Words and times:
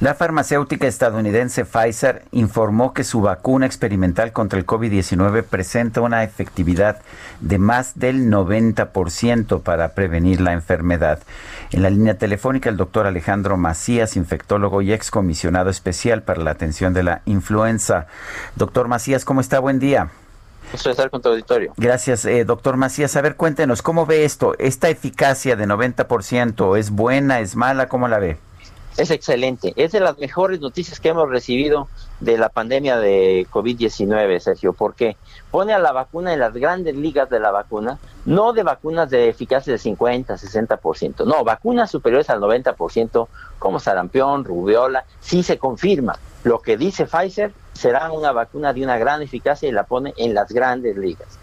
La 0.00 0.14
farmacéutica 0.14 0.86
estadounidense 0.86 1.66
Pfizer 1.66 2.22
informó 2.32 2.94
que 2.94 3.04
su 3.04 3.20
vacuna 3.20 3.66
experimental 3.66 4.32
contra 4.32 4.58
el 4.58 4.64
COVID-19 4.64 5.42
presenta 5.44 6.00
una 6.00 6.24
efectividad 6.24 7.02
de 7.40 7.58
más 7.58 7.98
del 7.98 8.30
90% 8.30 9.60
para 9.60 9.92
prevenir 9.92 10.40
la 10.40 10.54
enfermedad. 10.54 11.18
En 11.70 11.82
la 11.82 11.90
línea 11.90 12.16
telefónica, 12.16 12.70
el 12.70 12.78
doctor 12.78 13.06
Alejandro 13.06 13.58
Macías, 13.58 14.16
infectólogo 14.16 14.80
y 14.80 14.94
excomisionado 14.94 15.68
especial 15.68 16.22
para 16.22 16.40
la 16.40 16.52
atención 16.52 16.94
de 16.94 17.02
la 17.02 17.20
influenza. 17.26 18.06
Doctor 18.56 18.88
Macías, 18.88 19.26
¿cómo 19.26 19.42
está? 19.42 19.58
Buen 19.58 19.80
día. 19.80 20.08
Gusto 20.72 20.88
de 20.88 20.92
estar 20.92 21.10
con 21.10 21.20
tu 21.20 21.28
auditorio. 21.28 21.74
Gracias, 21.76 22.24
eh, 22.24 22.46
doctor 22.46 22.78
Macías. 22.78 23.16
A 23.16 23.20
ver, 23.20 23.36
cuéntenos, 23.36 23.82
¿cómo 23.82 24.06
ve 24.06 24.24
esto? 24.24 24.54
¿Esta 24.58 24.88
eficacia 24.88 25.56
de 25.56 25.66
90% 25.66 26.78
es 26.78 26.88
buena, 26.88 27.40
es 27.40 27.54
mala? 27.54 27.88
¿Cómo 27.90 28.08
la 28.08 28.18
ve? 28.18 28.38
Es 28.96 29.10
excelente. 29.10 29.72
Es 29.76 29.92
de 29.92 30.00
las 30.00 30.18
mejores 30.18 30.60
noticias 30.60 31.00
que 31.00 31.08
hemos 31.10 31.28
recibido 31.28 31.88
de 32.18 32.36
la 32.36 32.48
pandemia 32.48 32.98
de 32.98 33.46
COVID-19, 33.50 34.40
Sergio, 34.40 34.72
porque 34.72 35.16
pone 35.50 35.72
a 35.72 35.78
la 35.78 35.92
vacuna 35.92 36.32
en 36.34 36.40
las 36.40 36.52
grandes 36.52 36.96
ligas 36.96 37.30
de 37.30 37.40
la 37.40 37.50
vacuna, 37.50 37.98
no 38.26 38.52
de 38.52 38.62
vacunas 38.62 39.08
de 39.08 39.28
eficacia 39.28 39.72
de 39.72 39.78
50, 39.78 40.34
60%, 40.34 41.24
no, 41.24 41.44
vacunas 41.44 41.90
superiores 41.90 42.28
al 42.30 42.40
90%, 42.40 43.28
como 43.58 43.80
sarampión, 43.80 44.44
rubiola, 44.44 45.04
sí 45.20 45.42
se 45.42 45.56
confirma. 45.56 46.18
Lo 46.44 46.60
que 46.60 46.76
dice 46.76 47.06
Pfizer 47.06 47.52
será 47.72 48.10
una 48.12 48.32
vacuna 48.32 48.72
de 48.72 48.82
una 48.82 48.98
gran 48.98 49.22
eficacia 49.22 49.68
y 49.68 49.72
la 49.72 49.84
pone 49.84 50.12
en 50.16 50.34
las 50.34 50.52
grandes 50.52 50.96
ligas. 50.96 51.38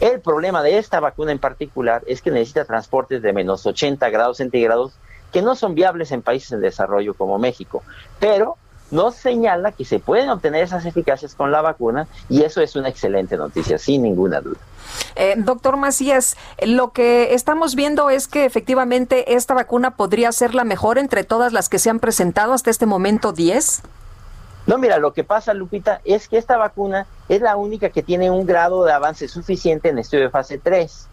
El 0.00 0.20
problema 0.20 0.62
de 0.62 0.78
esta 0.78 1.00
vacuna 1.00 1.32
en 1.32 1.38
particular 1.38 2.02
es 2.06 2.22
que 2.22 2.30
necesita 2.30 2.64
transportes 2.64 3.20
de 3.20 3.32
menos 3.32 3.66
80 3.66 4.08
grados 4.10 4.36
centígrados 4.36 4.92
que 5.32 5.42
no 5.42 5.54
son 5.56 5.74
viables 5.74 6.12
en 6.12 6.22
países 6.22 6.52
en 6.52 6.60
desarrollo 6.60 7.14
como 7.14 7.38
México, 7.38 7.82
pero 8.18 8.56
nos 8.90 9.16
señala 9.16 9.72
que 9.72 9.84
se 9.84 9.98
pueden 9.98 10.30
obtener 10.30 10.62
esas 10.62 10.86
eficacias 10.86 11.34
con 11.34 11.52
la 11.52 11.60
vacuna 11.60 12.08
y 12.28 12.42
eso 12.42 12.60
es 12.60 12.74
una 12.76 12.88
excelente 12.88 13.36
noticia, 13.36 13.78
sin 13.78 14.02
ninguna 14.02 14.40
duda. 14.40 14.58
Eh, 15.16 15.34
doctor 15.36 15.76
Macías, 15.76 16.36
lo 16.64 16.92
que 16.92 17.34
estamos 17.34 17.74
viendo 17.74 18.08
es 18.08 18.28
que 18.28 18.44
efectivamente 18.44 19.34
esta 19.34 19.54
vacuna 19.54 19.96
podría 19.96 20.32
ser 20.32 20.54
la 20.54 20.64
mejor 20.64 20.98
entre 20.98 21.24
todas 21.24 21.52
las 21.52 21.68
que 21.68 21.78
se 21.78 21.90
han 21.90 22.00
presentado 22.00 22.54
hasta 22.54 22.70
este 22.70 22.86
momento 22.86 23.32
10. 23.32 23.82
No, 24.66 24.78
mira, 24.78 24.98
lo 24.98 25.12
que 25.12 25.24
pasa, 25.24 25.54
Lupita, 25.54 26.00
es 26.04 26.28
que 26.28 26.38
esta 26.38 26.56
vacuna 26.56 27.06
es 27.28 27.40
la 27.40 27.56
única 27.56 27.90
que 27.90 28.02
tiene 28.02 28.30
un 28.30 28.46
grado 28.46 28.84
de 28.84 28.92
avance 28.92 29.28
suficiente 29.28 29.88
en 29.88 29.98
estudio 29.98 30.24
de 30.24 30.30
fase 30.30 30.58
3 30.58 31.08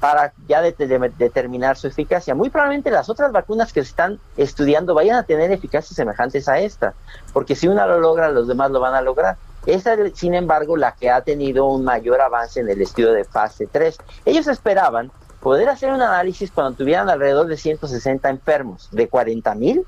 para 0.00 0.32
ya 0.46 0.62
de, 0.62 0.72
de, 0.72 1.12
determinar 1.18 1.76
su 1.76 1.86
eficacia. 1.86 2.34
Muy 2.34 2.50
probablemente 2.50 2.90
las 2.90 3.08
otras 3.08 3.32
vacunas 3.32 3.72
que 3.72 3.82
se 3.82 3.90
están 3.90 4.20
estudiando 4.36 4.94
vayan 4.94 5.16
a 5.16 5.22
tener 5.24 5.50
eficacias 5.50 5.96
semejantes 5.96 6.48
a 6.48 6.58
esta, 6.58 6.94
porque 7.32 7.54
si 7.54 7.68
una 7.68 7.86
lo 7.86 8.00
logra, 8.00 8.28
los 8.30 8.48
demás 8.48 8.70
lo 8.70 8.80
van 8.80 8.94
a 8.94 9.00
lograr. 9.00 9.36
Esta 9.66 9.94
es, 9.94 10.16
sin 10.16 10.34
embargo, 10.34 10.76
la 10.76 10.92
que 10.92 11.10
ha 11.10 11.20
tenido 11.22 11.66
un 11.66 11.84
mayor 11.84 12.20
avance 12.20 12.60
en 12.60 12.70
el 12.70 12.80
estudio 12.80 13.12
de 13.12 13.24
fase 13.24 13.66
3. 13.66 13.98
Ellos 14.24 14.46
esperaban 14.46 15.10
poder 15.40 15.68
hacer 15.68 15.92
un 15.92 16.02
análisis 16.02 16.50
cuando 16.50 16.76
tuvieran 16.76 17.10
alrededor 17.10 17.46
de 17.46 17.56
160 17.56 18.28
enfermos, 18.28 18.88
de 18.92 19.08
40 19.08 19.54
mil 19.54 19.86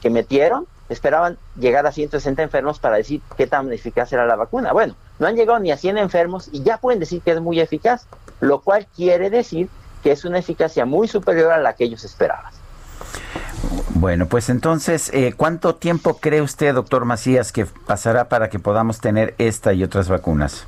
que 0.00 0.10
metieron, 0.10 0.66
esperaban 0.88 1.38
llegar 1.56 1.86
a 1.86 1.92
160 1.92 2.42
enfermos 2.42 2.78
para 2.78 2.96
decir 2.96 3.22
qué 3.36 3.46
tan 3.46 3.72
eficaz 3.72 4.12
era 4.12 4.26
la 4.26 4.36
vacuna. 4.36 4.72
Bueno, 4.72 4.96
no 5.22 5.28
han 5.28 5.36
llegado 5.36 5.60
ni 5.60 5.70
a 5.70 5.76
100 5.76 5.98
enfermos 5.98 6.48
y 6.50 6.64
ya 6.64 6.78
pueden 6.78 6.98
decir 6.98 7.22
que 7.22 7.30
es 7.30 7.40
muy 7.40 7.60
eficaz, 7.60 8.06
lo 8.40 8.60
cual 8.60 8.88
quiere 8.96 9.30
decir 9.30 9.68
que 10.02 10.10
es 10.10 10.24
una 10.24 10.38
eficacia 10.38 10.84
muy 10.84 11.06
superior 11.06 11.52
a 11.52 11.58
la 11.58 11.74
que 11.74 11.84
ellos 11.84 12.02
esperaban. 12.02 12.52
Bueno, 13.90 14.26
pues 14.26 14.48
entonces, 14.48 15.10
eh, 15.14 15.32
¿cuánto 15.36 15.76
tiempo 15.76 16.18
cree 16.18 16.42
usted, 16.42 16.74
doctor 16.74 17.04
Macías, 17.04 17.52
que 17.52 17.66
pasará 17.66 18.28
para 18.28 18.50
que 18.50 18.58
podamos 18.58 19.00
tener 19.00 19.36
esta 19.38 19.72
y 19.72 19.84
otras 19.84 20.08
vacunas? 20.08 20.66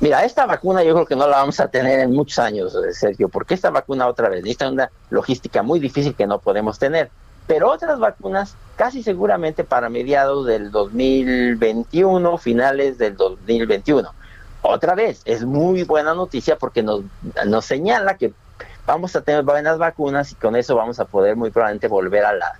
Mira, 0.00 0.24
esta 0.24 0.46
vacuna 0.46 0.82
yo 0.82 0.94
creo 0.94 1.04
que 1.04 1.14
no 1.14 1.28
la 1.28 1.36
vamos 1.36 1.60
a 1.60 1.68
tener 1.68 2.00
en 2.00 2.12
muchos 2.12 2.38
años, 2.38 2.74
Sergio, 2.92 3.28
porque 3.28 3.52
esta 3.52 3.68
vacuna 3.68 4.06
otra 4.06 4.30
vez 4.30 4.42
necesita 4.42 4.70
una 4.70 4.90
logística 5.10 5.62
muy 5.62 5.80
difícil 5.80 6.14
que 6.14 6.26
no 6.26 6.38
podemos 6.38 6.78
tener. 6.78 7.10
Pero 7.46 7.70
otras 7.70 7.98
vacunas, 7.98 8.56
casi 8.76 9.02
seguramente 9.02 9.64
para 9.64 9.88
mediados 9.88 10.46
del 10.46 10.70
2021, 10.70 12.38
finales 12.38 12.98
del 12.98 13.16
2021. 13.16 14.08
Otra 14.62 14.94
vez, 14.94 15.22
es 15.24 15.44
muy 15.44 15.82
buena 15.82 16.14
noticia 16.14 16.56
porque 16.56 16.82
nos, 16.82 17.02
nos 17.46 17.64
señala 17.64 18.16
que 18.16 18.32
vamos 18.86 19.16
a 19.16 19.22
tener 19.22 19.42
buenas 19.42 19.78
vacunas 19.78 20.32
y 20.32 20.34
con 20.36 20.54
eso 20.56 20.76
vamos 20.76 21.00
a 21.00 21.04
poder 21.04 21.36
muy 21.36 21.50
probablemente 21.50 21.88
volver 21.88 22.24
a 22.24 22.32
la 22.32 22.52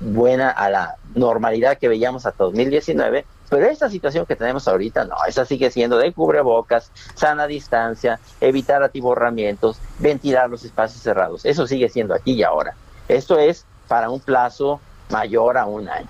buena, 0.00 0.50
a 0.50 0.68
la 0.68 0.96
normalidad 1.14 1.78
que 1.78 1.88
veíamos 1.88 2.26
hasta 2.26 2.44
2019. 2.44 3.24
Pero 3.50 3.66
esta 3.66 3.88
situación 3.88 4.26
que 4.26 4.36
tenemos 4.36 4.66
ahorita, 4.66 5.04
no, 5.04 5.16
esa 5.28 5.44
sigue 5.44 5.70
siendo 5.70 5.98
de 5.98 6.12
cubrebocas, 6.12 6.90
sana 7.14 7.46
distancia, 7.46 8.18
evitar 8.40 8.82
atiborramientos, 8.82 9.78
ventilar 9.98 10.50
los 10.50 10.64
espacios 10.64 11.02
cerrados. 11.02 11.44
Eso 11.44 11.66
sigue 11.66 11.88
siendo 11.88 12.14
aquí 12.14 12.32
y 12.32 12.42
ahora. 12.42 12.74
Esto 13.06 13.38
es 13.38 13.66
para 13.88 14.10
un 14.10 14.20
plazo 14.20 14.80
mayor 15.10 15.58
a 15.58 15.66
un 15.66 15.88
año. 15.88 16.08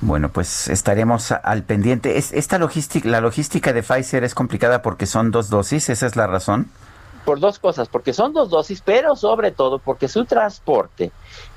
Bueno, 0.00 0.30
pues 0.30 0.66
estaremos 0.68 1.30
al 1.30 1.62
pendiente. 1.62 2.18
¿Es, 2.18 2.32
esta 2.32 2.58
logística, 2.58 3.08
la 3.08 3.20
logística 3.20 3.72
de 3.72 3.84
Pfizer 3.84 4.24
es 4.24 4.34
complicada 4.34 4.82
porque 4.82 5.06
son 5.06 5.30
dos 5.30 5.48
dosis, 5.48 5.88
esa 5.90 6.06
es 6.06 6.16
la 6.16 6.26
razón. 6.26 6.68
Por 7.24 7.38
dos 7.38 7.60
cosas, 7.60 7.88
porque 7.88 8.12
son 8.12 8.32
dos 8.32 8.50
dosis, 8.50 8.82
pero 8.84 9.14
sobre 9.14 9.52
todo 9.52 9.78
porque 9.78 10.08
su 10.08 10.24
transporte 10.24 11.12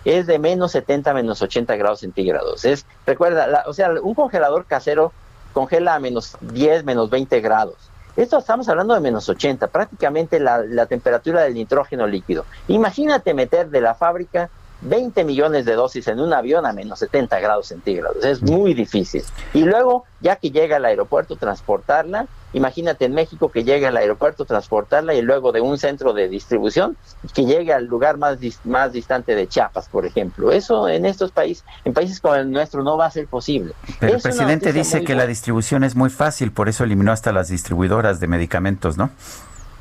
es 0.05 0.27
de 0.27 0.37
menos 0.37 0.73
70 0.73 1.11
menos 1.15 1.41
80 1.41 1.75
grados 1.75 2.01
centígrados. 2.01 2.65
Es, 2.65 2.85
recuerda, 3.07 3.47
la, 3.47 3.63
o 3.65 3.73
sea, 3.73 3.89
un 3.99 4.13
congelador 4.13 4.65
casero 4.65 5.11
congela 5.53 5.95
a 5.95 5.99
menos 5.99 6.37
10, 6.41 6.85
menos 6.85 7.09
20 7.09 7.41
grados. 7.41 7.77
Esto 8.15 8.37
estamos 8.37 8.69
hablando 8.69 8.93
de 8.93 8.99
menos 8.99 9.27
80, 9.27 9.67
prácticamente 9.67 10.39
la, 10.39 10.59
la 10.59 10.85
temperatura 10.85 11.41
del 11.41 11.55
nitrógeno 11.55 12.05
líquido. 12.05 12.45
Imagínate 12.67 13.33
meter 13.33 13.69
de 13.71 13.81
la 13.81 13.95
fábrica 13.95 14.51
20 14.81 15.23
millones 15.23 15.65
de 15.65 15.73
dosis 15.73 16.07
en 16.07 16.19
un 16.19 16.33
avión 16.33 16.65
a 16.65 16.73
menos 16.73 16.99
70 16.99 17.39
grados 17.39 17.67
centígrados. 17.67 18.23
Es 18.23 18.41
muy 18.41 18.73
difícil. 18.73 19.23
Y 19.53 19.63
luego, 19.63 20.05
ya 20.21 20.35
que 20.35 20.51
llega 20.51 20.77
al 20.77 20.85
aeropuerto, 20.85 21.35
transportarla. 21.35 22.27
Imagínate 22.53 23.05
en 23.05 23.13
México 23.13 23.49
que 23.49 23.63
llegue 23.63 23.87
al 23.87 23.97
aeropuerto, 23.97 24.45
transportarla 24.45 25.13
y 25.13 25.21
luego 25.21 25.51
de 25.51 25.59
un 25.59 25.77
centro 25.77 26.13
de 26.13 26.29
distribución 26.29 26.95
que 27.33 27.45
llegue 27.45 27.73
al 27.73 27.85
lugar 27.85 28.17
más, 28.17 28.37
más 28.63 28.93
distante 28.93 29.35
de 29.35 29.47
Chiapas, 29.47 29.89
por 29.89 30.05
ejemplo. 30.05 30.51
Eso 30.51 30.87
en 30.87 31.05
estos 31.05 31.31
países, 31.31 31.65
en 31.83 31.93
países 31.93 32.21
como 32.21 32.35
el 32.35 32.49
nuestro, 32.49 32.83
no 32.83 32.97
va 32.97 33.07
a 33.07 33.11
ser 33.11 33.27
posible. 33.27 33.73
Pero 33.99 34.15
el 34.15 34.21
presidente 34.21 34.71
dice 34.71 34.99
que 34.99 35.13
buena. 35.13 35.23
la 35.23 35.27
distribución 35.27 35.83
es 35.83 35.95
muy 35.95 36.09
fácil, 36.09 36.51
por 36.51 36.69
eso 36.69 36.83
eliminó 36.85 37.11
hasta 37.11 37.33
las 37.33 37.49
distribuidoras 37.49 38.19
de 38.19 38.27
medicamentos, 38.27 38.97
¿no? 38.97 39.09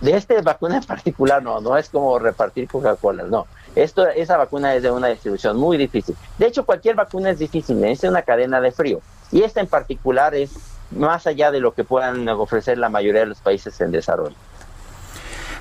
De 0.00 0.16
esta 0.16 0.40
vacuna 0.42 0.76
en 0.76 0.84
particular, 0.84 1.42
no, 1.42 1.60
no 1.60 1.76
es 1.76 1.88
como 1.88 2.18
repartir 2.18 2.68
Coca-Cola, 2.68 3.22
no. 3.22 3.46
Esto, 3.74 4.06
esa 4.08 4.36
vacuna 4.36 4.74
es 4.74 4.82
de 4.82 4.90
una 4.90 5.08
distribución 5.08 5.56
muy 5.56 5.76
difícil. 5.76 6.16
De 6.38 6.46
hecho, 6.46 6.64
cualquier 6.64 6.94
vacuna 6.94 7.30
es 7.30 7.38
difícil, 7.38 7.80
necesita 7.80 8.08
una 8.08 8.22
cadena 8.22 8.60
de 8.60 8.70
frío. 8.70 9.00
Y 9.32 9.42
esta 9.42 9.60
en 9.60 9.66
particular 9.66 10.34
es 10.34 10.52
más 10.90 11.26
allá 11.26 11.50
de 11.50 11.60
lo 11.60 11.74
que 11.74 11.82
puedan 11.82 12.28
ofrecer 12.28 12.78
la 12.78 12.88
mayoría 12.88 13.22
de 13.22 13.26
los 13.26 13.40
países 13.40 13.80
en 13.80 13.90
desarrollo. 13.90 14.36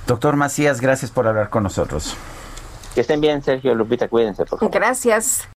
Doctor 0.06 0.36
Macías, 0.36 0.80
gracias 0.80 1.12
por 1.12 1.28
hablar 1.28 1.50
con 1.50 1.64
nosotros. 1.64 2.16
Que 2.94 3.02
estén 3.02 3.22
bien, 3.22 3.42
Sergio 3.42 3.74
Lupita, 3.74 4.08
cuídense, 4.08 4.46
por 4.46 4.60
favor. 4.60 4.74
Gracias. 4.74 5.48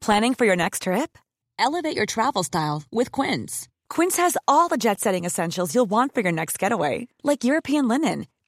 Planning 0.00 0.34
for 0.34 0.44
your 0.44 0.56
next 0.56 0.82
trip? 0.82 1.16
Elevate 1.58 1.96
your 1.96 2.06
travel 2.06 2.42
style 2.42 2.82
with 2.90 3.12
Quince. 3.12 3.68
Quince 3.88 4.16
has 4.16 4.36
all 4.46 4.68
the 4.68 4.76
jet 4.76 5.00
setting 5.00 5.24
essentials 5.24 5.74
you'll 5.74 5.88
want 5.88 6.14
for 6.14 6.20
your 6.20 6.32
next 6.32 6.58
getaway, 6.58 7.08
like 7.22 7.44
European 7.44 7.86
linen 7.86 8.26